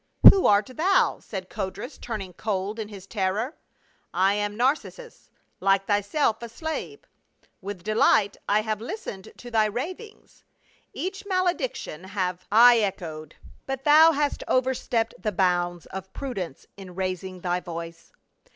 [0.31, 3.55] "Who art thou?" said Codrus, turning cold in his terror."
[4.15, 7.01] I am Narcissus, like thyself, a slave.
[7.61, 10.43] With delight have I listened to thy ravings;
[10.91, 12.65] each malediction have 5 66 PA UL.
[12.65, 12.77] I
[13.17, 13.35] echoed;
[13.67, 18.11] but thou hast overstepped the bounds of prudence in raising thy voice.